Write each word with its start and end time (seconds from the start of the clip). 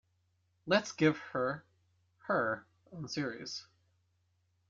Let's 0.65 0.93
give 0.93 1.19
her 1.19 1.63
her 2.21 2.65
own 2.91 3.07
series. 3.07 3.67